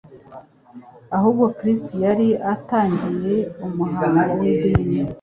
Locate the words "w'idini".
4.39-4.97